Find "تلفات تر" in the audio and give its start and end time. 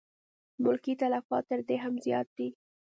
1.01-1.59